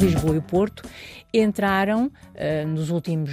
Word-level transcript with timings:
Lisboa 0.00 0.34
e 0.34 0.38
o 0.38 0.42
Porto 0.42 0.82
entraram 1.32 2.06
uh, 2.06 2.66
nos 2.68 2.90
últimos 2.90 3.30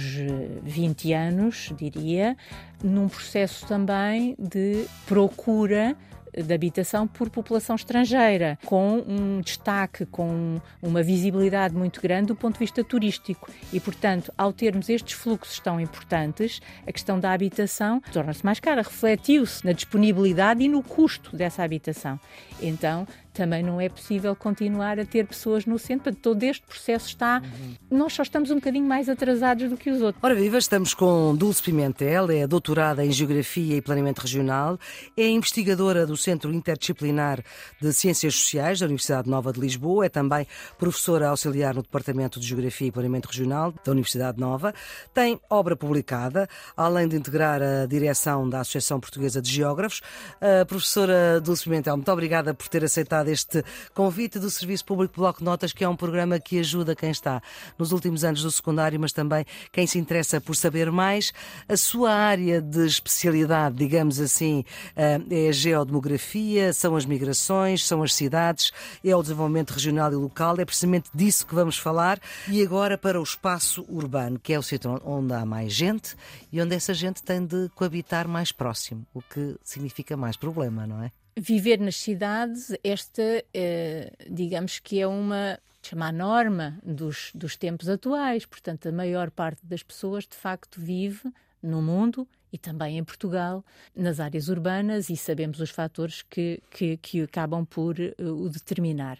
20 0.62 1.12
anos, 1.12 1.72
diria, 1.76 2.36
num 2.82 3.08
processo 3.08 3.66
também 3.66 4.36
de 4.38 4.84
procura 5.06 5.96
de 6.42 6.54
habitação 6.54 7.06
por 7.06 7.30
população 7.30 7.76
estrangeira, 7.76 8.58
com 8.64 9.04
um 9.06 9.40
destaque, 9.40 10.06
com 10.06 10.60
uma 10.82 11.02
visibilidade 11.02 11.74
muito 11.74 12.00
grande 12.00 12.28
do 12.28 12.36
ponto 12.36 12.54
de 12.54 12.60
vista 12.60 12.82
turístico. 12.84 13.50
E, 13.72 13.80
portanto, 13.80 14.32
ao 14.36 14.52
termos 14.52 14.88
estes 14.88 15.14
fluxos 15.14 15.58
tão 15.60 15.80
importantes, 15.80 16.60
a 16.86 16.92
questão 16.92 17.18
da 17.18 17.32
habitação 17.32 18.00
torna-se 18.12 18.44
mais 18.44 18.60
cara, 18.60 18.82
refletiu-se 18.82 19.64
na 19.64 19.72
disponibilidade 19.72 20.62
e 20.62 20.68
no 20.68 20.82
custo 20.82 21.36
dessa 21.36 21.62
habitação. 21.62 22.18
Então, 22.60 23.06
também 23.38 23.62
não 23.62 23.80
é 23.80 23.88
possível 23.88 24.34
continuar 24.34 24.98
a 24.98 25.04
ter 25.04 25.24
pessoas 25.24 25.64
no 25.64 25.78
centro. 25.78 26.04
Portanto, 26.04 26.22
todo 26.22 26.42
este 26.42 26.66
processo 26.66 27.06
está. 27.06 27.40
Uhum. 27.40 27.98
Nós 27.98 28.12
só 28.12 28.24
estamos 28.24 28.50
um 28.50 28.56
bocadinho 28.56 28.84
mais 28.84 29.08
atrasados 29.08 29.70
do 29.70 29.76
que 29.76 29.90
os 29.90 30.02
outros. 30.02 30.22
Ora, 30.22 30.34
viva, 30.34 30.58
estamos 30.58 30.92
com 30.92 31.36
Dulce 31.36 31.62
Pimentel, 31.62 32.30
é 32.32 32.46
doutorada 32.48 33.04
em 33.04 33.12
Geografia 33.12 33.76
e 33.76 33.80
Planeamento 33.80 34.22
Regional, 34.22 34.76
é 35.16 35.28
investigadora 35.28 36.04
do 36.04 36.16
Centro 36.16 36.52
Interdisciplinar 36.52 37.40
de 37.80 37.92
Ciências 37.92 38.34
Sociais 38.34 38.80
da 38.80 38.86
Universidade 38.86 39.30
Nova 39.30 39.52
de 39.52 39.60
Lisboa, 39.60 40.06
é 40.06 40.08
também 40.08 40.44
professora 40.76 41.28
auxiliar 41.28 41.76
no 41.76 41.82
Departamento 41.82 42.40
de 42.40 42.46
Geografia 42.46 42.88
e 42.88 42.92
Planeamento 42.92 43.28
Regional 43.28 43.72
da 43.84 43.92
Universidade 43.92 44.40
Nova, 44.40 44.74
tem 45.14 45.38
obra 45.48 45.76
publicada, 45.76 46.48
além 46.76 47.06
de 47.06 47.16
integrar 47.16 47.62
a 47.62 47.86
direção 47.86 48.48
da 48.48 48.60
Associação 48.60 48.98
Portuguesa 48.98 49.40
de 49.40 49.48
Geógrafos. 49.48 50.00
A 50.40 50.64
professora 50.64 51.40
Dulce 51.40 51.64
Pimentel, 51.64 51.96
muito 51.96 52.10
obrigada 52.10 52.52
por 52.52 52.66
ter 52.68 52.82
aceitado 52.82 53.27
este 53.30 53.64
convite 53.94 54.38
do 54.38 54.50
Serviço 54.50 54.84
Público 54.84 55.14
Bloco 55.16 55.42
Notas, 55.42 55.72
que 55.72 55.84
é 55.84 55.88
um 55.88 55.96
programa 55.96 56.38
que 56.38 56.58
ajuda 56.58 56.94
quem 56.94 57.10
está 57.10 57.42
nos 57.78 57.92
últimos 57.92 58.24
anos 58.24 58.42
do 58.42 58.50
secundário, 58.50 58.98
mas 58.98 59.12
também 59.12 59.44
quem 59.72 59.86
se 59.86 59.98
interessa 59.98 60.40
por 60.40 60.56
saber 60.56 60.90
mais. 60.90 61.32
A 61.68 61.76
sua 61.76 62.12
área 62.12 62.60
de 62.60 62.86
especialidade, 62.86 63.76
digamos 63.76 64.20
assim, 64.20 64.64
eh, 64.96 65.20
é 65.30 65.48
a 65.48 65.52
geodemografia, 65.52 66.72
são 66.72 66.96
as 66.96 67.04
migrações, 67.04 67.86
são 67.86 68.02
as 68.02 68.14
cidades, 68.14 68.72
é 69.04 69.14
o 69.14 69.22
desenvolvimento 69.22 69.70
regional 69.70 70.12
e 70.12 70.16
local, 70.16 70.56
é 70.58 70.64
precisamente 70.64 71.10
disso 71.14 71.46
que 71.46 71.54
vamos 71.54 71.78
falar. 71.78 72.20
E 72.48 72.62
agora 72.62 72.96
para 72.96 73.20
o 73.20 73.22
espaço 73.22 73.84
urbano, 73.88 74.38
que 74.38 74.52
é 74.52 74.58
o 74.58 74.62
sítio 74.62 75.00
onde 75.04 75.32
há 75.34 75.44
mais 75.44 75.72
gente 75.72 76.16
e 76.52 76.60
onde 76.60 76.74
essa 76.74 76.94
gente 76.94 77.22
tem 77.22 77.44
de 77.44 77.68
coabitar 77.74 78.28
mais 78.28 78.52
próximo, 78.52 79.06
o 79.14 79.22
que 79.22 79.56
significa 79.62 80.16
mais 80.16 80.36
problema, 80.36 80.86
não 80.86 81.02
é? 81.02 81.12
Viver 81.38 81.78
nas 81.78 81.96
cidades, 81.96 82.72
esta, 82.82 83.44
eh, 83.54 84.12
digamos 84.28 84.78
que 84.78 85.00
é 85.00 85.06
uma 85.06 85.58
chamar 85.82 86.12
norma 86.12 86.78
dos, 86.82 87.30
dos 87.34 87.56
tempos 87.56 87.88
atuais. 87.88 88.44
Portanto, 88.44 88.88
a 88.88 88.92
maior 88.92 89.30
parte 89.30 89.64
das 89.64 89.82
pessoas 89.82 90.26
de 90.26 90.36
facto 90.36 90.80
vive 90.80 91.32
no 91.62 91.80
mundo 91.80 92.26
e 92.52 92.58
também 92.58 92.98
em 92.98 93.04
Portugal, 93.04 93.64
nas 93.94 94.20
áreas 94.20 94.48
urbanas, 94.48 95.10
e 95.10 95.16
sabemos 95.16 95.60
os 95.60 95.70
fatores 95.70 96.22
que, 96.22 96.62
que, 96.70 96.96
que 96.96 97.22
acabam 97.22 97.64
por 97.64 97.96
uh, 97.98 98.24
o 98.24 98.48
determinar. 98.48 99.18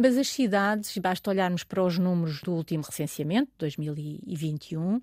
Mas 0.00 0.16
as 0.16 0.28
cidades, 0.28 0.96
basta 0.98 1.30
olharmos 1.30 1.64
para 1.64 1.82
os 1.82 1.98
números 1.98 2.40
do 2.42 2.52
último 2.52 2.84
recenseamento, 2.84 3.50
2021, 3.58 5.00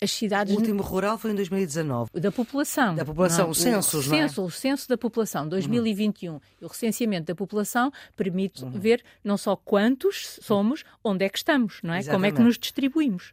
as 0.00 0.10
cidades. 0.10 0.52
O 0.52 0.56
último 0.56 0.82
rural 0.82 1.16
foi 1.18 1.30
em 1.30 1.34
2019. 1.34 2.10
Da 2.14 2.32
população. 2.32 2.94
Da 2.94 3.04
população, 3.04 3.44
não, 3.44 3.50
o 3.50 3.54
censo, 3.54 3.98
o 3.98 4.02
censo, 4.02 4.40
é? 4.40 4.44
o 4.44 4.50
censo 4.50 4.88
da 4.88 4.98
população, 4.98 5.48
2021. 5.48 6.34
Uhum. 6.34 6.40
O 6.62 6.66
recenseamento 6.66 7.26
da 7.26 7.34
população 7.34 7.92
permite 8.16 8.64
uhum. 8.64 8.70
ver 8.72 9.02
não 9.22 9.36
só 9.36 9.56
quantos 9.56 10.38
somos, 10.42 10.84
onde 11.02 11.24
é 11.24 11.28
que 11.28 11.38
estamos, 11.38 11.80
não 11.82 11.94
é? 11.94 12.00
Exatamente. 12.00 12.12
Como 12.12 12.26
é 12.26 12.32
que 12.36 12.46
nos 12.46 12.58
distribuímos. 12.58 13.32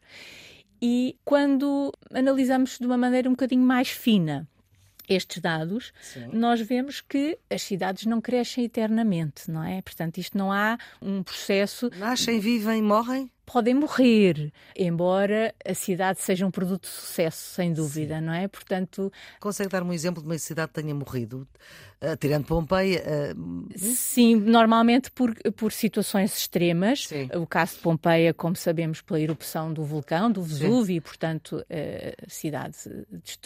E 0.82 1.16
quando 1.24 1.94
analisamos 2.14 2.78
de 2.80 2.86
uma 2.86 2.98
maneira 2.98 3.30
um 3.30 3.34
bocadinho 3.34 3.64
mais 3.64 3.90
fina 3.90 4.48
estes 5.08 5.40
dados, 5.40 5.92
Sim. 6.02 6.30
nós 6.32 6.62
vemos 6.62 7.02
que 7.02 7.38
as 7.50 7.62
cidades 7.62 8.06
não 8.06 8.22
crescem 8.22 8.64
eternamente, 8.64 9.52
não 9.52 9.64
é? 9.64 9.82
Portanto, 9.82 10.18
isto 10.18 10.38
não 10.38 10.52
há 10.52 10.78
um 11.02 11.22
processo. 11.22 11.90
Nascem, 11.98 12.40
vivem, 12.40 12.82
morrem? 12.82 13.30
Podem 13.52 13.74
morrer, 13.74 14.52
embora 14.76 15.54
a 15.66 15.74
cidade 15.74 16.22
seja 16.22 16.46
um 16.46 16.52
produto 16.52 16.84
de 16.84 16.90
sucesso, 16.90 17.56
sem 17.56 17.74
dúvida, 17.74 18.20
Sim. 18.20 18.22
não 18.26 18.34
é? 18.34 18.48
Portanto. 18.48 19.12
Consegue 19.40 19.70
dar 19.70 19.84
um 19.84 19.92
exemplo 19.92 20.22
de 20.22 20.28
uma 20.28 20.38
cidade 20.38 20.70
que 20.70 20.82
tenha 20.82 20.96
morrido? 20.96 21.46
Uh, 22.04 22.18
tirando 22.18 22.46
Pompeia. 22.46 23.04
Uh... 23.36 23.68
Sim, 23.78 24.36
normalmente 24.36 25.12
por, 25.12 25.36
por 25.56 25.72
situações 25.72 26.36
extremas. 26.36 27.08
Sim. 27.08 27.30
O 27.36 27.46
caso 27.46 27.76
de 27.76 27.82
Pompeia, 27.82 28.34
como 28.34 28.56
sabemos, 28.56 29.02
pela 29.02 29.20
erupção 29.20 29.72
do 29.72 29.84
vulcão, 29.84 30.32
do 30.32 30.42
Vesúvio, 30.42 30.96
e, 30.96 31.02
portanto, 31.02 31.64
a 31.70 32.30
cidade 32.30 32.76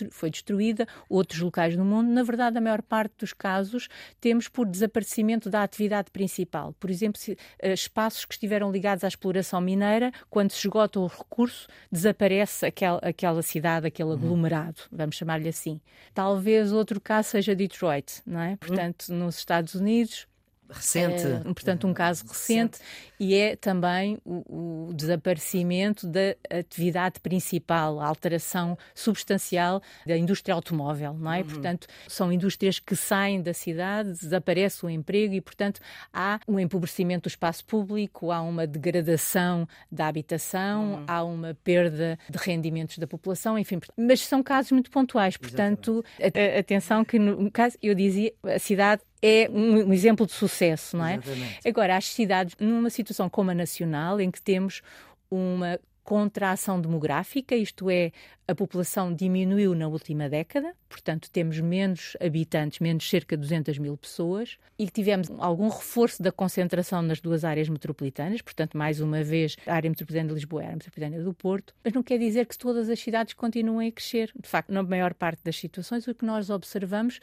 foi 0.10 0.30
destruída. 0.30 0.88
Outros 1.10 1.42
locais 1.42 1.76
no 1.76 1.84
mundo, 1.84 2.10
na 2.10 2.24
verdade, 2.24 2.58
a 2.58 2.62
maior 2.62 2.82
parte 2.82 3.14
dos 3.20 3.34
casos 3.34 3.90
temos 4.22 4.48
por 4.48 4.66
desaparecimento 4.66 5.50
da 5.50 5.62
atividade 5.62 6.10
principal. 6.12 6.74
Por 6.80 6.90
exemplo, 6.90 7.22
espaços 7.62 8.24
que 8.24 8.36
estiveram 8.36 8.72
ligados 8.72 9.04
à 9.04 9.08
exploração 9.08 9.60
mineira 9.60 10.12
quando 10.30 10.52
se 10.52 10.60
esgota 10.60 11.00
o 11.00 11.08
recurso, 11.08 11.68
desaparece 11.92 12.66
aquel, 12.66 13.00
aquela 13.02 13.42
cidade, 13.42 13.88
aquele 13.88 14.10
uhum. 14.10 14.16
aglomerado, 14.16 14.82
vamos 14.92 15.16
chamar-lhe 15.16 15.50
assim. 15.50 15.82
Talvez 16.14 16.72
outro 16.72 17.02
caso 17.02 17.30
seja 17.30 17.54
Detroit, 17.56 18.22
não 18.26 18.40
é? 18.40 18.45
Uhum. 18.52 18.58
Portanto, 18.58 19.10
nos 19.10 19.38
Estados 19.38 19.76
Unidos, 19.76 20.28
recente. 20.70 21.24
É, 21.26 21.40
portanto, 21.54 21.88
um 21.88 21.94
caso 21.94 22.24
recente, 22.28 22.80
recente, 22.80 22.80
e 23.20 23.36
é 23.36 23.56
também 23.56 24.18
o, 24.26 24.90
o, 24.90 24.94
desaparecimento 24.94 26.08
da 26.08 26.36
atividade 26.50 27.20
principal, 27.20 28.00
a 28.00 28.08
alteração 28.08 28.78
substancial 28.94 29.82
da 30.06 30.18
indústria 30.18 30.54
automóvel, 30.54 31.14
não 31.14 31.32
é? 31.32 31.40
Uhum. 31.40 31.46
Portanto, 31.46 31.88
são 32.08 32.32
indústrias 32.32 32.80
que 32.80 32.96
saem 32.96 33.42
da 33.42 33.54
cidade, 33.54 34.12
desaparece 34.12 34.86
o 34.86 34.90
emprego 34.90 35.34
e, 35.34 35.42
portanto, 35.42 35.80
há 36.14 36.40
um 36.48 36.60
empobrecimento 36.60 37.24
do 37.24 37.32
espaço 37.32 37.66
público, 37.66 38.32
há 38.32 38.42
uma 38.42 38.68
degradação 38.68 39.68
da 39.92 40.08
habitação, 40.08 40.94
uhum. 40.94 41.04
há 41.08 41.24
uma 41.24 41.58
perda 41.64 42.20
de 42.30 42.38
rendimentos 42.38 42.98
da 42.98 43.08
população, 43.08 43.58
enfim, 43.58 43.80
mas 43.98 44.22
são 44.22 44.44
casos 44.44 44.72
muito 44.72 44.92
pontuais, 44.92 45.38
portanto, 45.38 46.04
a, 46.20 46.58
a, 46.58 46.60
atenção 46.60 47.06
que 47.06 47.18
no 47.18 47.52
caso, 47.52 47.78
eu 47.82 47.96
dizia, 47.96 48.34
a 48.44 48.60
cidade 48.60 49.02
é 49.22 49.50
um, 49.50 49.88
um, 49.88 49.94
exemplo 49.94 50.26
de 50.26 50.34
sucesso, 50.34 50.98
não 50.98 51.06
é? 51.06 51.16
Exatamente. 51.16 51.68
Agora, 51.68 51.98
as 51.98 52.06
cidades, 52.06 52.56
numa 52.60 52.90
situação 52.90 53.30
como 53.30 53.52
a 53.52 53.56
nacional, 53.56 54.20
em 54.20 54.30
que 54.30 54.42
temos 54.42 54.82
uma 55.30 55.80
contração 56.06 56.80
demográfica, 56.80 57.56
isto 57.56 57.90
é, 57.90 58.12
a 58.48 58.54
população 58.54 59.12
diminuiu 59.12 59.74
na 59.74 59.88
última 59.88 60.30
década, 60.30 60.76
portanto 60.88 61.32
temos 61.32 61.60
menos 61.60 62.16
habitantes, 62.22 62.80
menos 62.80 63.10
cerca 63.10 63.36
de 63.36 63.42
200 63.42 63.80
mil 63.80 63.98
pessoas, 63.98 64.60
e 64.78 64.88
tivemos 64.88 65.28
algum 65.40 65.68
reforço 65.68 66.22
da 66.22 66.32
concentração 66.32 67.02
nas 67.02 67.20
duas 67.20 67.44
áreas 67.44 67.68
metropolitanas, 67.68 68.40
portanto, 68.44 68.78
mais 68.78 69.02
uma 69.02 69.24
vez, 69.24 69.58
a 69.66 69.74
área 69.74 69.90
metropolitana 69.90 70.30
de 70.30 70.36
Lisboa 70.36 70.62
e 70.62 70.64
a 70.64 70.68
área 70.68 70.76
metropolitana 70.76 71.24
do 71.24 71.34
Porto, 71.34 71.74
mas 71.84 71.92
não 71.92 72.04
quer 72.04 72.20
dizer 72.20 72.46
que 72.46 72.56
todas 72.56 72.88
as 72.88 73.00
cidades 73.00 73.34
continuem 73.34 73.90
a 73.90 73.92
crescer. 73.92 74.32
De 74.40 74.48
facto, 74.48 74.72
na 74.72 74.84
maior 74.84 75.16
parte 75.16 75.44
das 75.44 75.58
situações, 75.58 76.08
o 76.08 76.14
que 76.14 76.24
nós 76.24 76.52
observamos 76.52 77.20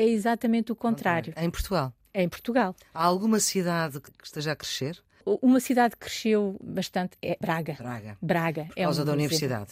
é 0.00 0.08
exatamente 0.08 0.72
o 0.72 0.76
contrário. 0.76 1.32
É 1.36 1.44
em 1.44 1.50
Portugal? 1.50 1.92
É 2.12 2.22
em 2.22 2.28
Portugal. 2.28 2.74
Há 2.94 3.04
alguma 3.04 3.38
cidade 3.38 4.00
que 4.00 4.10
esteja 4.24 4.52
a 4.52 4.56
crescer? 4.56 4.98
Uma 5.24 5.60
cidade 5.60 5.94
que 5.94 6.00
cresceu 6.00 6.56
bastante 6.62 7.16
é 7.20 7.36
Braga. 7.38 7.74
Braga. 7.74 8.18
Braga. 8.20 8.64
Por 8.64 8.74
causa 8.76 9.00
é 9.00 9.02
um 9.02 9.06
da 9.06 9.12
universidade. 9.12 9.70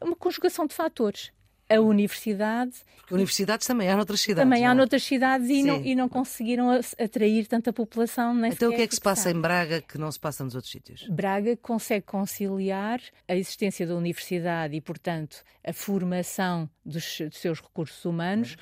É 0.00 0.04
uma 0.04 0.16
conjugação 0.16 0.66
de 0.66 0.74
fatores 0.74 1.30
a 1.70 1.80
universidade. 1.80 2.72
Porque 2.98 3.14
universidades 3.14 3.66
também 3.66 3.88
há 3.88 3.94
noutras 3.94 4.20
cidades. 4.20 4.42
Também 4.42 4.66
há 4.66 4.72
é? 4.72 4.74
noutras 4.74 5.04
cidades 5.04 5.48
e 5.48 5.62
não, 5.62 5.84
e 5.84 5.94
não, 5.94 6.08
conseguiram 6.08 6.70
atrair 6.98 7.46
tanta 7.46 7.72
população. 7.72 8.44
Então 8.44 8.70
o 8.70 8.74
que 8.74 8.82
é 8.82 8.86
que 8.88 8.94
se 8.94 9.00
passa 9.00 9.30
em 9.30 9.40
Braga 9.40 9.80
que 9.80 9.96
não 9.96 10.10
se 10.10 10.18
passa 10.18 10.42
nos 10.42 10.54
outros 10.56 10.72
sítios? 10.72 11.06
Braga 11.08 11.56
consegue 11.56 12.04
conciliar 12.04 13.00
a 13.28 13.36
existência 13.36 13.86
da 13.86 13.94
universidade 13.94 14.74
e, 14.74 14.80
portanto, 14.80 15.44
a 15.64 15.72
formação 15.72 16.68
dos, 16.84 17.18
dos 17.20 17.38
seus 17.38 17.60
recursos 17.60 18.04
humanos 18.04 18.56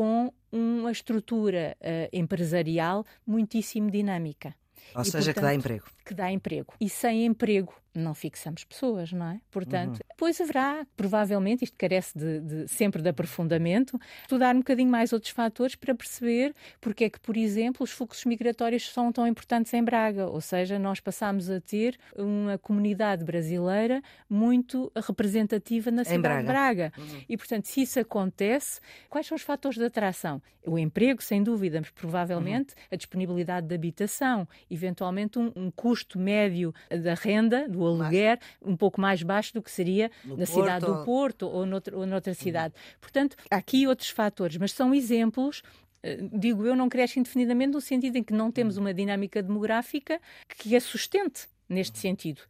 com 0.00 0.32
uma 0.50 0.90
estrutura 0.90 1.76
uh, 1.78 2.08
empresarial 2.10 3.04
muitíssimo 3.26 3.90
dinâmica. 3.90 4.54
Ou 4.94 5.02
e, 5.02 5.04
seja, 5.04 5.34
portanto, 5.34 5.34
que 5.34 5.40
dá 5.42 5.54
emprego. 5.54 5.84
Que 6.06 6.14
dá 6.14 6.32
emprego. 6.32 6.74
E 6.80 6.88
sem 6.88 7.26
emprego 7.26 7.74
não 7.94 8.14
fixamos 8.14 8.64
pessoas, 8.64 9.12
não 9.12 9.26
é? 9.26 9.40
Portanto, 9.50 9.94
uhum. 9.94 10.08
depois 10.08 10.40
haverá, 10.40 10.86
provavelmente, 10.96 11.64
isto 11.64 11.76
carece 11.76 12.16
de, 12.16 12.40
de, 12.40 12.68
sempre 12.68 13.02
de 13.02 13.08
aprofundamento, 13.08 13.98
estudar 14.22 14.54
um 14.54 14.58
bocadinho 14.58 14.90
mais 14.90 15.12
outros 15.12 15.32
fatores 15.32 15.74
para 15.74 15.94
perceber 15.94 16.54
porque 16.80 17.04
é 17.04 17.10
que, 17.10 17.18
por 17.18 17.36
exemplo, 17.36 17.82
os 17.82 17.90
fluxos 17.90 18.24
migratórios 18.24 18.90
são 18.90 19.12
tão 19.12 19.26
importantes 19.26 19.74
em 19.74 19.82
Braga. 19.82 20.26
Ou 20.26 20.40
seja, 20.40 20.78
nós 20.78 21.00
passamos 21.00 21.50
a 21.50 21.60
ter 21.60 21.98
uma 22.16 22.58
comunidade 22.58 23.24
brasileira 23.24 24.02
muito 24.28 24.92
representativa 24.94 25.90
na 25.90 26.04
cidade 26.04 26.22
Braga. 26.22 26.40
de 26.40 26.46
Braga. 26.46 26.92
Uhum. 26.96 27.24
E, 27.28 27.36
portanto, 27.36 27.66
se 27.66 27.82
isso 27.82 27.98
acontece, 27.98 28.80
quais 29.08 29.26
são 29.26 29.34
os 29.34 29.42
fatores 29.42 29.78
de 29.78 29.84
atração? 29.84 30.40
O 30.64 30.78
emprego, 30.78 31.22
sem 31.22 31.42
dúvida, 31.42 31.80
mas 31.80 31.90
provavelmente 31.90 32.74
uhum. 32.74 32.82
a 32.92 32.96
disponibilidade 32.96 33.66
de 33.66 33.74
habitação, 33.74 34.46
eventualmente 34.70 35.38
um, 35.38 35.50
um 35.56 35.70
custo 35.70 36.18
médio 36.18 36.74
da 36.90 37.14
renda, 37.14 37.66
do 37.68 37.79
aluguer 37.86 38.38
um 38.62 38.76
pouco 38.76 39.00
mais 39.00 39.22
baixo 39.22 39.54
do 39.54 39.62
que 39.62 39.70
seria 39.70 40.10
no 40.24 40.36
na 40.36 40.46
Porto. 40.46 40.54
cidade 40.54 40.86
do 40.86 41.04
Porto 41.04 41.46
ou, 41.48 41.66
noutra, 41.66 41.96
ou 41.96 42.06
noutra 42.06 42.34
cidade. 42.34 42.74
Uhum. 42.74 42.98
Portanto, 43.00 43.36
há 43.50 43.56
aqui 43.56 43.86
outros 43.86 44.10
fatores, 44.10 44.56
mas 44.56 44.72
são 44.72 44.94
exemplos 44.94 45.62
eh, 46.02 46.18
digo 46.32 46.66
eu, 46.66 46.74
não 46.74 46.88
cresce 46.88 47.20
indefinidamente 47.20 47.72
no 47.72 47.80
sentido 47.80 48.16
em 48.16 48.22
que 48.22 48.32
não 48.32 48.50
temos 48.50 48.76
uma 48.76 48.92
dinâmica 48.94 49.42
demográfica 49.42 50.20
que 50.56 50.74
a 50.74 50.80
sustente 50.80 51.46
neste 51.70 51.98
sentido. 51.98 52.42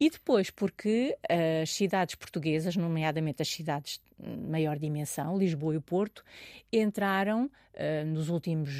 E 0.00 0.10
depois, 0.10 0.50
porque 0.50 1.16
as 1.62 1.70
cidades 1.70 2.14
portuguesas, 2.14 2.74
nomeadamente 2.76 3.42
as 3.42 3.48
cidades 3.48 4.00
de 4.18 4.50
maior 4.50 4.78
dimensão, 4.78 5.38
Lisboa 5.38 5.76
e 5.76 5.80
Porto, 5.80 6.24
entraram 6.72 7.44
uh, 7.44 8.06
nos 8.06 8.28
últimos 8.28 8.70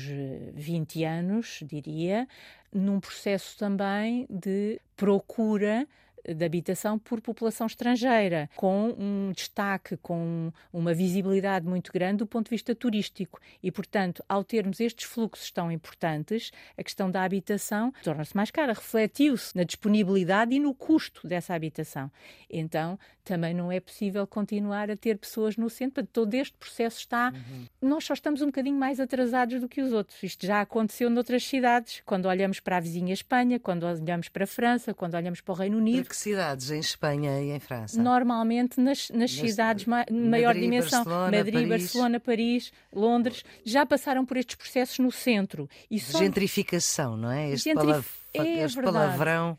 20 0.55 1.05
anos, 1.05 1.61
diria, 1.63 2.27
num 2.73 2.99
processo 2.99 3.57
também 3.57 4.27
de 4.29 4.81
procura 4.97 5.87
de 6.27 6.45
habitação 6.45 6.99
por 6.99 7.21
população 7.21 7.67
estrangeira, 7.67 8.49
com 8.57 8.95
um 8.99 9.33
destaque, 9.33 9.97
com 9.97 10.53
uma 10.73 10.95
visibilidade 10.95 11.67
muito 11.67 11.93
grande 11.93 12.19
do 12.19 12.27
ponto 12.27 12.47
de 12.47 12.51
vista 12.51 12.75
turístico. 12.75 13.41
E, 13.63 13.71
portanto, 13.71 14.25
ao 14.29 14.45
termos 14.45 14.81
estes 14.81 15.07
fluxos 15.07 15.51
tão 15.51 15.71
importantes, 15.71 16.51
a 16.77 16.83
questão 16.83 17.11
da 17.11 17.23
habitação 17.23 17.93
torna-se 18.03 18.37
mais 18.37 18.51
cara, 18.51 18.73
refletiu-se 18.73 19.57
na 19.57 19.65
disponibilidade 19.65 20.55
e 20.55 20.61
no 20.61 20.75
custo 20.75 21.27
dessa 21.27 21.55
habitação. 21.55 22.11
Então, 22.49 22.99
também 23.25 23.55
não 23.55 23.73
é 23.73 23.81
possível 23.81 24.27
continuar 24.27 24.91
a 24.91 24.97
ter 24.97 25.19
pessoas 25.19 25.57
no 25.57 25.71
centro. 25.71 26.07
Todo 26.07 26.35
este 26.35 26.57
processo 26.59 26.99
está. 26.99 27.33
Uhum. 27.33 27.89
Nós 27.89 28.05
só 28.05 28.13
estamos 28.13 28.43
um 28.43 28.47
bocadinho 28.47 28.79
mais 28.79 29.01
atrasados 29.01 29.61
do 29.61 29.69
que 29.69 29.81
os 29.81 29.93
outros. 29.93 30.23
Isto 30.23 30.47
já 30.47 30.61
aconteceu 30.61 31.09
noutras 31.09 31.43
cidades, 31.45 32.03
quando 32.05 32.27
olhamos 32.27 32.61
para 32.61 32.77
a 32.77 32.81
vizinha 32.81 33.15
Espanha, 33.15 33.59
quando 33.59 33.85
olhamos 33.85 34.29
para 34.29 34.45
a 34.45 34.47
França, 34.47 34.93
quando 34.93 35.15
olhamos 35.15 35.41
para 35.41 35.53
o 35.53 35.57
Reino 35.57 35.79
Unido 35.79 36.14
que 36.15 36.21
cidades 36.21 36.71
em 36.71 36.79
Espanha 36.79 37.41
e 37.41 37.51
em 37.51 37.59
França? 37.59 38.01
Normalmente 38.01 38.81
nas, 38.81 39.11
nas 39.11 39.33
cidades 39.33 39.85
ma 39.85 40.07
maior 40.11 40.55
dimensão, 40.55 41.03
Barcelona, 41.03 41.37
Madrid, 41.39 41.55
Paris. 41.55 41.69
Barcelona, 41.69 42.21
Paris, 42.21 42.73
Londres, 42.93 43.45
já 43.65 43.85
passaram 43.85 44.25
por 44.25 44.37
estes 44.37 44.55
processos 44.55 44.99
no 45.01 45.11
centro. 45.11 45.69
E 45.91 45.99
só... 45.99 46.19
Gentrificação, 46.19 47.17
não 47.17 47.31
é? 47.31 47.51
Este, 47.51 47.71
Gentrif... 47.71 48.09
é 48.33 48.65
este 48.65 48.81
palavrão 48.81 49.59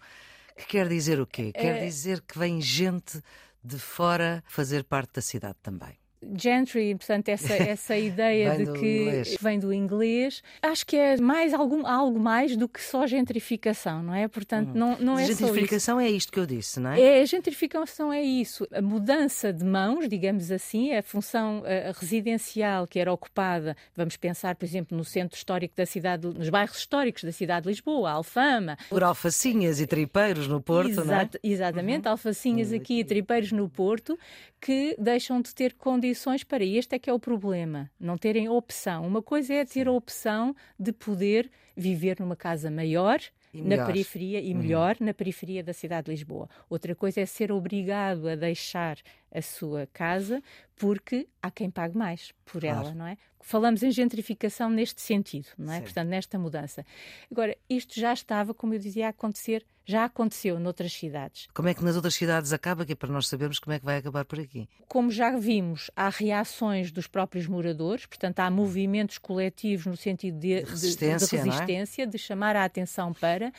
que 0.58 0.66
quer 0.66 0.88
dizer 0.88 1.20
o 1.20 1.28
quê? 1.28 1.52
Quer 1.52 1.78
é... 1.78 1.86
dizer 1.86 2.22
que 2.22 2.40
vem 2.40 2.62
gente 2.62 3.22
de 3.62 3.78
fora 3.78 4.42
fazer 4.48 4.86
parte 4.86 5.16
da 5.16 5.22
cidade 5.22 5.58
também 5.62 6.05
gentry, 6.38 6.96
portanto, 6.96 7.30
essa, 7.30 7.54
essa 7.62 7.98
ideia 7.98 8.58
de 8.58 8.66
que 8.74 9.02
inglês. 9.02 9.38
vem 9.42 9.60
do 9.60 9.74
inglês, 9.74 10.42
acho 10.62 10.86
que 10.86 10.96
é 10.96 11.18
mais 11.18 11.54
algum, 11.54 11.86
algo 11.86 12.20
mais 12.20 12.56
do 12.56 12.68
que 12.68 12.82
só 12.82 13.06
gentrificação, 13.06 14.02
não 14.02 14.14
é? 14.14 14.28
Portanto, 14.28 14.70
hum. 14.70 14.74
não, 14.74 14.98
não 14.98 15.20
é 15.20 15.26
Gentrificação 15.26 16.00
é 16.00 16.10
isto 16.10 16.32
que 16.32 16.40
eu 16.40 16.46
disse, 16.46 16.80
não 16.80 16.92
é? 16.92 17.02
É, 17.02 17.22
a 17.22 17.26
gentrificação 17.26 18.12
é 18.12 18.22
isso. 18.22 18.68
A 18.74 18.82
mudança 18.82 19.54
de 19.54 19.64
mãos, 19.64 20.08
digamos 20.08 20.52
assim, 20.52 20.94
a 20.94 21.04
função 21.04 21.64
a 21.66 21.92
residencial 22.00 22.88
que 22.88 23.00
era 23.00 23.12
ocupada, 23.12 23.76
vamos 23.96 24.18
pensar, 24.18 24.56
por 24.56 24.66
exemplo, 24.66 24.98
no 24.98 25.04
centro 25.04 25.38
histórico 25.38 25.76
da 25.76 25.86
cidade, 25.86 26.28
nos 26.28 26.50
bairros 26.50 26.78
históricos 26.78 27.24
da 27.24 27.32
cidade 27.32 27.64
de 27.64 27.70
Lisboa, 27.70 28.12
Alfama. 28.12 28.78
Por 28.90 29.04
alfacinhas 29.04 29.80
e 29.80 29.88
tripeiros 29.88 30.48
no 30.48 30.62
Porto, 30.62 31.04
não 31.04 31.16
é? 31.16 31.30
Exatamente, 31.44 32.06
uhum. 32.06 32.12
alfacinhas 32.12 32.72
aqui 32.72 33.00
e 33.00 33.04
tripeiros 33.04 33.52
no 33.52 33.70
Porto, 33.70 34.18
que 34.60 34.96
deixam 34.98 35.42
de 35.42 35.54
ter 35.54 35.74
condições 35.74 36.15
condições 36.16 36.46
para 36.46 36.64
este 36.64 36.96
é 36.96 37.00
que 37.00 37.10
é 37.10 37.14
o 37.14 37.20
problema, 37.20 37.92
não 38.00 38.18
terem 38.18 38.48
opção. 38.48 39.06
Uma 39.06 39.22
coisa 39.22 39.54
é 39.54 39.66
ter 39.66 39.88
a 39.88 39.92
opção 39.92 40.56
de 40.80 40.94
poder 40.94 41.52
viver 41.76 42.18
numa 42.20 42.38
casa 42.38 42.72
maior 42.72 43.20
na 43.54 43.86
periferia 43.86 44.40
e 44.40 44.54
uhum. 44.54 44.60
melhor 44.60 44.96
uhum. 45.00 45.08
na 45.08 45.14
periferia 45.14 45.64
da 45.64 45.74
cidade 45.74 46.06
de 46.06 46.12
Lisboa. 46.12 46.50
Outra 46.70 46.96
coisa 46.96 47.22
é 47.22 47.26
ser 47.26 47.52
obrigado 47.52 48.28
a 48.28 48.36
deixar 48.36 48.98
a 49.36 49.42
sua 49.42 49.88
casa 49.92 50.42
porque 50.76 51.28
há 51.42 51.50
quem 51.52 51.70
pague 51.70 51.98
mais 51.98 52.34
por 52.46 52.62
claro. 52.62 52.88
ela, 52.88 52.96
não 52.96 53.08
é? 53.08 53.18
Falamos 53.42 53.84
em 53.84 53.92
gentrificação 53.92 54.70
neste 54.70 55.02
sentido, 55.02 55.48
não 55.58 55.72
é? 55.72 55.78
Sim. 55.78 55.84
Portanto, 55.84 56.10
nesta 56.10 56.40
mudança. 56.40 56.86
Agora, 57.32 57.56
isto 57.70 58.00
já 58.00 58.12
estava, 58.12 58.54
como 58.54 58.74
eu 58.74 58.80
dizia, 58.80 59.08
a 59.08 59.10
acontecer, 59.10 59.66
já 59.86 60.06
aconteceu 60.06 60.60
noutras 60.60 60.92
cidades. 60.94 61.48
Como 61.54 61.68
é 61.70 61.74
que 61.74 61.84
nas 61.84 61.96
outras 61.96 62.16
cidades 62.16 62.52
acaba, 62.52 62.86
que 62.86 62.94
é 62.94 62.96
para 62.96 63.12
nós 63.12 63.28
sabermos 63.28 63.60
como 63.60 63.74
é 63.74 63.80
que 63.80 63.86
vai 63.86 63.98
acabar 63.98 64.26
por 64.26 64.40
aqui? 64.40 64.68
Como 64.88 65.12
já 65.12 65.38
vimos, 65.38 65.92
há 65.96 66.10
reações 66.10 66.92
dos 66.92 67.08
próprios 67.08 67.46
moradores, 67.46 68.06
portanto, 68.06 68.40
há 68.40 68.50
movimentos 68.50 69.20
coletivos 69.20 69.86
no 69.86 69.96
sentido 69.96 70.40
de, 70.40 70.62
de 70.62 70.70
resistência, 70.70 71.38
de, 71.38 71.44
de, 71.44 71.50
resistência, 71.50 72.04
é? 72.04 72.06
de 72.08 72.18
chamar 72.18 72.56
a 72.56 72.66
atenção 72.66 73.14
para, 73.14 73.54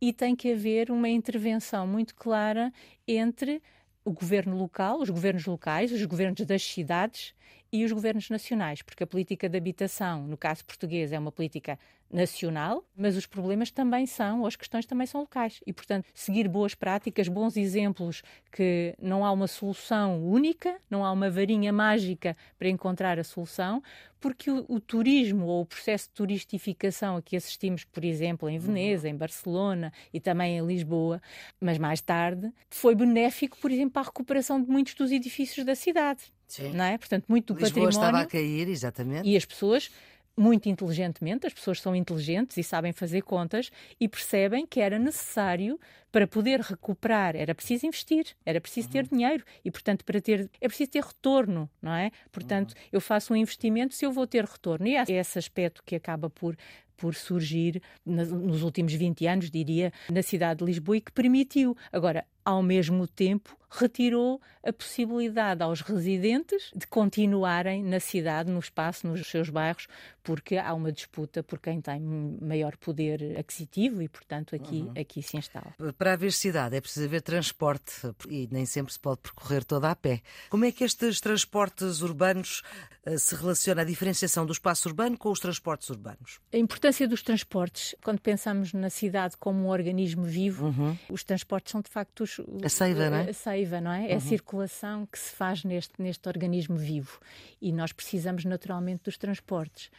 e 0.00 0.12
tem 0.12 0.36
que 0.36 0.52
haver 0.52 0.90
uma 0.90 1.08
intervenção 1.08 1.86
muito 1.86 2.14
clara 2.14 2.72
entre 3.06 3.60
o 4.04 4.12
governo 4.12 4.56
local, 4.56 5.00
os 5.00 5.08
governos 5.08 5.46
locais, 5.46 5.90
os 5.90 6.04
governos 6.04 6.44
das 6.46 6.62
cidades 6.62 7.34
e 7.74 7.84
os 7.84 7.90
governos 7.90 8.30
nacionais, 8.30 8.82
porque 8.82 9.02
a 9.02 9.06
política 9.06 9.48
de 9.48 9.58
habitação, 9.58 10.28
no 10.28 10.36
caso 10.36 10.64
português, 10.64 11.10
é 11.10 11.18
uma 11.18 11.32
política 11.32 11.76
nacional, 12.08 12.84
mas 12.96 13.16
os 13.16 13.26
problemas 13.26 13.72
também 13.72 14.06
são, 14.06 14.46
as 14.46 14.54
questões 14.54 14.86
também 14.86 15.08
são 15.08 15.22
locais. 15.22 15.60
E, 15.66 15.72
portanto, 15.72 16.06
seguir 16.14 16.46
boas 16.46 16.72
práticas, 16.72 17.26
bons 17.26 17.56
exemplos, 17.56 18.22
que 18.52 18.94
não 19.02 19.24
há 19.24 19.32
uma 19.32 19.48
solução 19.48 20.24
única, 20.24 20.76
não 20.88 21.04
há 21.04 21.10
uma 21.10 21.28
varinha 21.28 21.72
mágica 21.72 22.36
para 22.56 22.68
encontrar 22.68 23.18
a 23.18 23.24
solução, 23.24 23.82
porque 24.20 24.52
o, 24.52 24.64
o 24.68 24.78
turismo 24.78 25.46
ou 25.46 25.62
o 25.62 25.66
processo 25.66 26.06
de 26.06 26.14
turistificação 26.14 27.16
a 27.16 27.22
que 27.22 27.36
assistimos, 27.36 27.82
por 27.82 28.04
exemplo, 28.04 28.48
em 28.48 28.56
Veneza, 28.56 29.08
em 29.08 29.16
Barcelona 29.16 29.92
e 30.12 30.20
também 30.20 30.58
em 30.58 30.64
Lisboa, 30.64 31.20
mas 31.60 31.76
mais 31.76 32.00
tarde, 32.00 32.52
foi 32.70 32.94
benéfico, 32.94 33.58
por 33.58 33.72
exemplo, 33.72 33.94
para 33.94 34.02
a 34.02 34.04
recuperação 34.04 34.62
de 34.62 34.70
muitos 34.70 34.94
dos 34.94 35.10
edifícios 35.10 35.66
da 35.66 35.74
cidade. 35.74 36.33
Sim. 36.46 36.72
Não 36.72 36.84
é? 36.84 36.98
Portanto, 36.98 37.24
muito 37.28 37.52
do 37.52 37.60
Lisboa 37.60 37.86
património. 37.86 37.90
estava 37.90 38.20
a 38.20 38.26
cair, 38.26 38.68
exatamente. 38.68 39.28
E 39.28 39.36
as 39.36 39.44
pessoas 39.44 39.90
muito 40.36 40.68
inteligentemente, 40.68 41.46
as 41.46 41.54
pessoas 41.54 41.80
são 41.80 41.94
inteligentes 41.94 42.56
e 42.56 42.62
sabem 42.62 42.92
fazer 42.92 43.22
contas 43.22 43.70
e 44.00 44.08
percebem 44.08 44.66
que 44.66 44.80
era 44.80 44.98
necessário 44.98 45.78
para 46.14 46.28
poder 46.28 46.60
recuperar, 46.60 47.34
era 47.34 47.52
preciso 47.56 47.86
investir, 47.86 48.36
era 48.46 48.60
preciso 48.60 48.88
ter 48.88 49.02
uhum. 49.02 49.08
dinheiro 49.10 49.44
e, 49.64 49.68
portanto, 49.68 50.04
para 50.04 50.20
ter, 50.20 50.48
é 50.60 50.68
preciso 50.68 50.92
ter 50.92 51.02
retorno, 51.02 51.68
não 51.82 51.92
é? 51.92 52.12
Portanto, 52.30 52.70
uhum. 52.70 52.82
eu 52.92 53.00
faço 53.00 53.32
um 53.32 53.36
investimento 53.36 53.96
se 53.96 54.06
eu 54.06 54.12
vou 54.12 54.24
ter 54.24 54.44
retorno. 54.44 54.86
E 54.86 54.94
é 54.94 55.04
esse 55.10 55.36
aspecto 55.40 55.82
que 55.84 55.96
acaba 55.96 56.30
por 56.30 56.56
por 56.96 57.14
surgir 57.14 57.82
nos 58.06 58.62
últimos 58.62 58.92
20 58.94 59.26
anos, 59.26 59.50
diria, 59.50 59.92
na 60.08 60.22
cidade 60.22 60.60
de 60.60 60.64
Lisboa 60.64 60.96
e 60.96 61.00
que 61.00 61.12
permitiu. 61.12 61.76
Agora, 61.92 62.24
ao 62.44 62.62
mesmo 62.62 63.06
tempo, 63.06 63.56
retirou 63.70 64.40
a 64.62 64.72
possibilidade 64.72 65.62
aos 65.62 65.80
residentes 65.80 66.70
de 66.74 66.86
continuarem 66.86 67.82
na 67.82 67.98
cidade, 67.98 68.50
no 68.50 68.60
espaço, 68.60 69.06
nos 69.06 69.26
seus 69.26 69.48
bairros, 69.48 69.88
porque 70.22 70.56
há 70.56 70.72
uma 70.74 70.92
disputa 70.92 71.42
por 71.42 71.58
quem 71.58 71.80
tem 71.80 72.00
maior 72.40 72.76
poder 72.76 73.38
aquisitivo 73.38 74.02
e, 74.02 74.08
portanto, 74.08 74.54
aqui, 74.54 74.82
uhum. 74.82 74.92
aqui 75.00 75.22
se 75.22 75.36
instala. 75.36 75.74
Para 76.04 76.12
haver 76.12 76.34
cidade 76.34 76.76
é 76.76 76.82
preciso 76.82 77.06
haver 77.06 77.22
transporte 77.22 78.14
e 78.28 78.46
nem 78.52 78.66
sempre 78.66 78.92
se 78.92 79.00
pode 79.00 79.22
percorrer 79.22 79.64
toda 79.64 79.90
a 79.90 79.96
pé. 79.96 80.20
Como 80.50 80.66
é 80.66 80.70
que 80.70 80.84
estes 80.84 81.18
transportes 81.18 82.02
urbanos 82.02 82.62
uh, 83.06 83.18
se 83.18 83.34
relaciona 83.34 83.80
a 83.80 83.84
diferenciação 83.86 84.44
do 84.44 84.52
espaço 84.52 84.86
urbano 84.86 85.16
com 85.16 85.30
os 85.30 85.40
transportes 85.40 85.88
urbanos? 85.88 86.40
A 86.52 86.58
importância 86.58 87.08
dos 87.08 87.22
transportes, 87.22 87.94
quando 88.04 88.20
pensamos 88.20 88.74
na 88.74 88.90
cidade 88.90 89.34
como 89.38 89.60
um 89.60 89.68
organismo 89.70 90.24
vivo, 90.24 90.66
uhum. 90.66 90.94
os 91.08 91.24
transportes 91.24 91.72
são 91.72 91.80
de 91.80 91.88
facto 91.88 92.20
os 92.20 92.38
a 92.62 92.68
seiva, 92.68 93.08
não 93.08 93.16
é? 93.16 93.30
A 93.30 93.32
seiva, 93.32 93.80
não 93.80 93.90
é? 93.90 94.00
Uhum. 94.00 94.04
É 94.04 94.10
a 94.10 94.14
uhum. 94.16 94.20
circulação 94.20 95.06
que 95.06 95.18
se 95.18 95.34
faz 95.34 95.64
neste, 95.64 95.94
neste 95.96 96.28
organismo 96.28 96.76
vivo. 96.76 97.18
E 97.62 97.72
nós 97.72 97.92
precisamos 97.92 98.44
naturalmente 98.44 99.04
dos 99.04 99.16
transportes. 99.16 99.90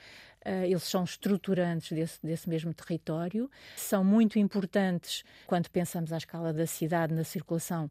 Uh, 0.45 0.65
eles 0.65 0.83
são 0.83 1.03
estruturantes 1.03 1.91
desse, 1.91 2.19
desse 2.21 2.47
mesmo 2.47 2.73
território, 2.73 3.49
são 3.75 4.03
muito 4.03 4.37
importantes 4.37 5.23
quando 5.47 5.69
pensamos 5.69 6.13
à 6.13 6.17
escala 6.17 6.53
da 6.53 6.67
cidade 6.67 7.13
na 7.13 7.23
circulação 7.23 7.89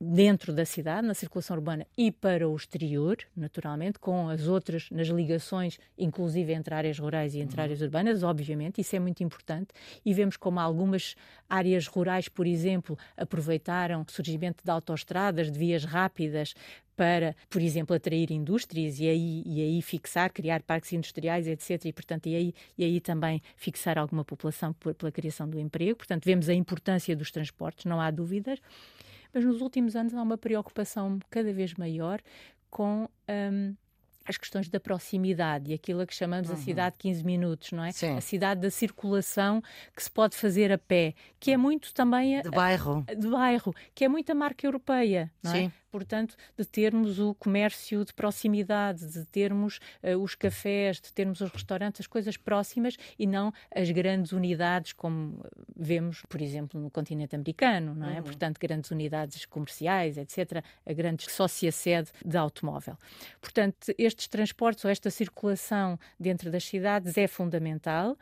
dentro 0.00 0.52
da 0.52 0.64
cidade, 0.64 1.06
na 1.06 1.14
circulação 1.14 1.56
urbana 1.56 1.86
e 1.96 2.10
para 2.10 2.48
o 2.48 2.54
exterior, 2.54 3.16
naturalmente, 3.36 3.98
com 3.98 4.28
as 4.28 4.46
outras, 4.46 4.88
nas 4.90 5.08
ligações, 5.08 5.78
inclusive 5.96 6.52
entre 6.52 6.74
áreas 6.74 6.98
rurais 6.98 7.34
e 7.34 7.40
entre 7.40 7.56
uhum. 7.56 7.64
áreas 7.64 7.80
urbanas, 7.80 8.22
obviamente, 8.22 8.80
isso 8.80 8.94
é 8.94 8.98
muito 8.98 9.22
importante. 9.22 9.68
E 10.04 10.12
vemos 10.12 10.36
como 10.36 10.60
algumas 10.60 11.14
áreas 11.48 11.86
rurais, 11.86 12.28
por 12.28 12.46
exemplo, 12.46 12.98
aproveitaram 13.16 14.02
o 14.02 14.10
surgimento 14.10 14.62
de 14.64 14.70
autoestradas, 14.70 15.50
de 15.50 15.58
vias 15.58 15.84
rápidas, 15.84 16.54
para, 16.96 17.34
por 17.48 17.60
exemplo, 17.60 17.94
atrair 17.94 18.30
indústrias 18.30 18.98
e 19.00 19.08
aí, 19.08 19.42
e 19.44 19.60
aí 19.60 19.82
fixar, 19.82 20.32
criar 20.32 20.62
parques 20.62 20.92
industriais, 20.92 21.46
etc. 21.46 21.84
E, 21.86 21.92
portanto, 21.92 22.26
e 22.26 22.34
aí, 22.34 22.54
e 22.76 22.84
aí 22.84 23.00
também 23.00 23.42
fixar 23.56 23.98
alguma 23.98 24.24
população 24.24 24.72
pela 24.72 25.12
criação 25.12 25.48
do 25.48 25.58
emprego. 25.58 25.96
Portanto, 25.96 26.24
vemos 26.24 26.48
a 26.48 26.54
importância 26.54 27.14
dos 27.16 27.30
transportes, 27.30 27.84
não 27.84 28.00
há 28.00 28.10
dúvidas 28.10 28.58
mas 29.34 29.44
nos 29.44 29.60
últimos 29.60 29.96
anos 29.96 30.14
há 30.14 30.22
uma 30.22 30.38
preocupação 30.38 31.18
cada 31.28 31.52
vez 31.52 31.74
maior 31.74 32.20
com. 32.70 33.08
Um, 33.28 33.74
as 34.26 34.38
questões 34.38 34.70
da 34.70 34.80
proximidade 34.80 35.70
e 35.70 35.74
aquilo 35.74 36.00
a 36.00 36.06
que 36.06 36.14
chamamos 36.14 36.48
uhum. 36.48 36.54
a 36.54 36.58
cidade 36.58 36.96
de 36.96 37.02
15 37.02 37.24
minutos, 37.24 37.72
não 37.72 37.84
é? 37.84 37.92
Sim. 37.92 38.16
A 38.16 38.22
cidade 38.22 38.62
da 38.62 38.70
circulação 38.70 39.62
que 39.94 40.02
se 40.02 40.10
pode 40.10 40.34
fazer 40.34 40.72
a 40.72 40.78
pé, 40.78 41.14
que 41.38 41.50
é 41.50 41.56
muito 41.58 41.92
também 41.92 42.38
a, 42.38 42.40
de 42.42 42.50
bairro, 42.50 43.04
a, 43.06 43.12
de 43.12 43.28
bairro, 43.28 43.74
que 43.94 44.02
é 44.02 44.08
muito 44.08 44.30
a 44.30 44.34
marca 44.34 44.66
europeia, 44.66 45.30
não 45.42 45.52
é? 45.52 45.70
Portanto, 45.94 46.34
de 46.58 46.64
termos 46.64 47.20
o 47.20 47.36
comércio 47.36 48.04
de 48.04 48.12
proximidade, 48.12 49.06
de 49.12 49.24
termos 49.26 49.78
uh, 50.02 50.20
os 50.20 50.34
cafés, 50.34 51.00
de 51.00 51.12
termos 51.12 51.40
os 51.40 51.48
restaurantes, 51.52 52.00
as 52.00 52.08
coisas 52.08 52.36
próximas 52.36 52.96
e 53.16 53.28
não 53.28 53.52
as 53.72 53.88
grandes 53.92 54.32
unidades 54.32 54.92
como 54.92 55.46
vemos, 55.76 56.22
por 56.28 56.42
exemplo, 56.42 56.80
no 56.80 56.90
continente 56.90 57.36
americano, 57.36 57.94
não 57.94 58.10
é? 58.10 58.16
Uhum. 58.16 58.24
Portanto, 58.24 58.58
grandes 58.58 58.90
unidades 58.90 59.46
comerciais, 59.46 60.18
etc., 60.18 60.64
a 60.84 60.92
grandes 60.92 61.32
sócia-sede 61.32 62.10
de 62.26 62.36
automóvel. 62.36 62.98
Portanto, 63.40 63.94
estes 63.96 64.26
transportes 64.26 64.84
ou 64.84 64.90
esta 64.90 65.10
circulação 65.10 65.96
dentro 66.18 66.50
das 66.50 66.64
cidades 66.64 67.16
é 67.16 67.28
fundamental 67.28 68.18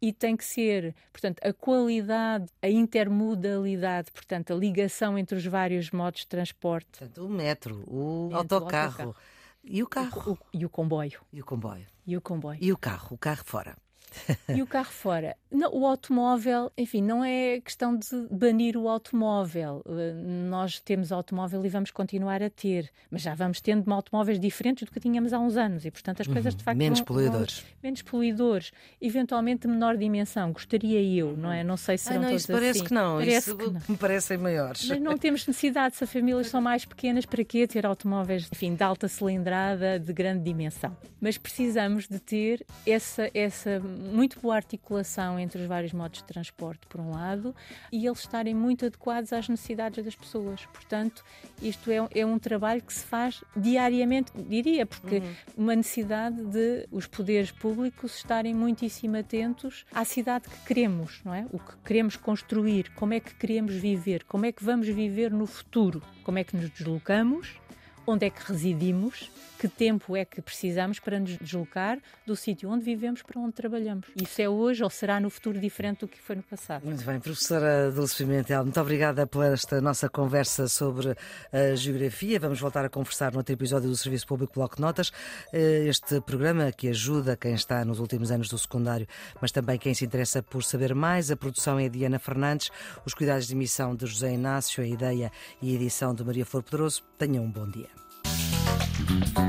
e 0.00 0.12
tem 0.12 0.36
que 0.36 0.44
ser, 0.44 0.94
portanto, 1.12 1.40
a 1.42 1.52
qualidade, 1.52 2.46
a 2.62 2.68
intermodalidade, 2.68 4.10
portanto, 4.12 4.52
a 4.52 4.56
ligação 4.56 5.18
entre 5.18 5.36
os 5.36 5.46
vários 5.46 5.90
modos 5.90 6.20
de 6.20 6.28
transporte. 6.28 6.98
Portanto, 6.98 7.24
o 7.24 7.28
metro, 7.28 7.84
o 7.86 8.30
autocarro, 8.32 8.74
autocarro, 8.74 9.16
e 9.64 9.82
o 9.82 9.86
carro. 9.86 10.30
O, 10.30 10.32
o, 10.32 10.38
e 10.52 10.66
o 10.66 10.70
comboio. 10.70 11.20
E 11.32 11.40
o 11.40 11.44
comboio. 11.44 11.86
E 12.06 12.16
o 12.16 12.20
comboio. 12.20 12.58
E 12.60 12.72
o 12.72 12.76
carro, 12.76 13.08
o 13.12 13.18
carro 13.18 13.44
fora. 13.44 13.76
e 14.54 14.62
o 14.62 14.66
carro 14.66 14.90
fora. 14.90 15.36
Não, 15.50 15.72
o 15.72 15.86
automóvel, 15.86 16.70
enfim, 16.76 17.02
não 17.02 17.24
é 17.24 17.60
questão 17.60 17.96
de 17.96 18.08
banir 18.30 18.76
o 18.76 18.88
automóvel. 18.88 19.82
Uh, 19.86 20.48
nós 20.48 20.80
temos 20.80 21.12
automóvel 21.12 21.64
e 21.64 21.68
vamos 21.68 21.90
continuar 21.90 22.42
a 22.42 22.50
ter, 22.50 22.90
mas 23.10 23.22
já 23.22 23.34
vamos 23.34 23.60
tendo 23.60 23.92
automóveis 23.92 24.38
diferentes 24.38 24.86
do 24.86 24.92
que 24.92 25.00
tínhamos 25.00 25.32
há 25.32 25.38
uns 25.38 25.56
anos 25.56 25.84
e, 25.84 25.90
portanto, 25.90 26.20
as 26.20 26.26
coisas 26.26 26.54
de 26.54 26.62
facto. 26.62 26.78
Menos 26.78 26.98
vão, 27.00 27.06
poluidores. 27.06 27.60
Vão, 27.60 27.68
menos 27.82 28.02
poluidores, 28.02 28.72
eventualmente 29.00 29.66
de 29.66 29.68
menor 29.68 29.96
dimensão. 29.96 30.52
Gostaria 30.52 31.00
eu, 31.02 31.36
não 31.36 31.52
é? 31.52 31.62
Não 31.62 31.76
sei 31.76 31.96
se 31.96 32.04
serão 32.04 32.22
não, 32.22 32.30
isso 32.30 32.50
parece 32.50 32.78
assim. 32.78 32.88
Que 32.88 32.94
não. 32.94 33.18
Parece 33.18 33.50
isso 33.50 33.56
que 33.56 33.66
não. 33.66 33.80
me 33.88 33.96
parecem 33.96 34.38
maiores. 34.38 34.86
Mas 34.88 35.00
não 35.00 35.16
temos 35.16 35.46
necessidade, 35.46 35.96
se 35.96 36.04
as 36.04 36.12
famílias 36.12 36.48
são 36.48 36.60
mais 36.60 36.84
pequenas, 36.84 37.24
para 37.24 37.44
quê 37.44 37.66
ter 37.66 37.86
automóveis, 37.86 38.48
enfim, 38.52 38.74
de 38.74 38.82
alta 38.82 39.08
cilindrada, 39.08 39.98
de 39.98 40.12
grande 40.12 40.42
dimensão? 40.42 40.96
Mas 41.20 41.38
precisamos 41.38 42.08
de 42.08 42.18
ter 42.18 42.64
essa, 42.86 43.30
essa 43.32 43.80
muito 44.06 44.40
boa 44.40 44.56
articulação 44.56 45.38
entre 45.38 45.60
os 45.60 45.66
vários 45.66 45.92
modos 45.92 46.20
de 46.20 46.24
transporte, 46.24 46.86
por 46.86 47.00
um 47.00 47.10
lado, 47.10 47.54
e 47.92 48.06
eles 48.06 48.20
estarem 48.20 48.54
muito 48.54 48.86
adequados 48.86 49.32
às 49.32 49.48
necessidades 49.48 50.04
das 50.04 50.14
pessoas. 50.14 50.64
Portanto, 50.66 51.24
isto 51.60 51.90
é, 51.90 52.08
é 52.14 52.26
um 52.26 52.38
trabalho 52.38 52.82
que 52.82 52.92
se 52.92 53.04
faz 53.04 53.42
diariamente, 53.56 54.32
diria, 54.36 54.86
porque 54.86 55.18
uhum. 55.18 55.34
uma 55.56 55.76
necessidade 55.76 56.44
de 56.44 56.86
os 56.90 57.06
poderes 57.06 57.50
públicos 57.50 58.16
estarem 58.16 58.54
muitíssimo 58.54 59.16
atentos 59.16 59.84
à 59.92 60.04
cidade 60.04 60.48
que 60.48 60.58
queremos, 60.66 61.20
não 61.24 61.34
é? 61.34 61.46
O 61.52 61.58
que 61.58 61.76
queremos 61.84 62.16
construir, 62.16 62.90
como 62.94 63.14
é 63.14 63.20
que 63.20 63.34
queremos 63.34 63.74
viver, 63.74 64.24
como 64.24 64.46
é 64.46 64.52
que 64.52 64.64
vamos 64.64 64.86
viver 64.88 65.30
no 65.30 65.46
futuro, 65.46 66.02
como 66.22 66.38
é 66.38 66.44
que 66.44 66.56
nos 66.56 66.70
deslocamos, 66.70 67.60
onde 68.06 68.26
é 68.26 68.30
que 68.30 68.40
residimos 68.46 69.30
que 69.58 69.68
tempo 69.68 70.16
é 70.16 70.24
que 70.24 70.42
precisamos 70.42 71.00
para 71.00 71.18
nos 71.18 71.36
deslocar 71.38 71.98
do 72.26 72.36
sítio 72.36 72.70
onde 72.70 72.84
vivemos 72.84 73.22
para 73.22 73.40
onde 73.40 73.52
trabalhamos. 73.52 74.06
Isso 74.20 74.40
é 74.42 74.48
hoje 74.48 74.84
ou 74.84 74.90
será 74.90 75.18
no 75.18 75.30
futuro 75.30 75.58
diferente 75.58 76.00
do 76.00 76.08
que 76.08 76.20
foi 76.20 76.36
no 76.36 76.42
passado. 76.42 76.84
Muito 76.84 77.04
bem, 77.04 77.18
professora 77.18 77.90
Dulce 77.90 78.16
Pimentel, 78.18 78.64
muito 78.64 78.80
obrigada 78.80 79.26
por 79.26 79.44
esta 79.44 79.80
nossa 79.80 80.08
conversa 80.08 80.68
sobre 80.68 81.16
a 81.52 81.74
geografia. 81.74 82.38
Vamos 82.38 82.60
voltar 82.60 82.84
a 82.84 82.88
conversar 82.88 83.32
no 83.32 83.38
outro 83.38 83.54
episódio 83.54 83.88
do 83.88 83.96
Serviço 83.96 84.26
Público 84.26 84.54
Bloco 84.54 84.76
de 84.76 84.82
Notas. 84.82 85.10
Eh, 85.52 85.86
este 85.88 86.20
programa 86.20 86.70
que 86.70 86.88
ajuda 86.88 87.36
quem 87.36 87.54
está 87.54 87.84
nos 87.84 87.98
últimos 87.98 88.30
anos 88.30 88.48
do 88.48 88.58
secundário, 88.58 89.06
mas 89.40 89.52
também 89.52 89.78
quem 89.78 89.94
se 89.94 90.04
interessa 90.04 90.42
por 90.42 90.62
saber 90.62 90.94
mais. 90.94 91.30
A 91.30 91.36
produção 91.36 91.78
é 91.78 91.88
de 91.88 91.98
Diana 91.98 92.18
Fernandes, 92.18 92.70
os 93.04 93.14
cuidados 93.14 93.46
de 93.46 93.54
emissão 93.54 93.96
de 93.96 94.06
José 94.06 94.32
Inácio, 94.32 94.82
a 94.82 94.86
ideia 94.86 95.32
e 95.62 95.72
a 95.72 95.74
edição 95.74 96.14
de 96.14 96.22
Maria 96.24 96.44
Flor 96.44 96.62
Pedroso. 96.62 97.02
Tenham 97.18 97.44
um 97.44 97.50
bom 97.50 97.66
dia. 97.68 97.95
Thank 99.24 99.38
you. 99.38 99.45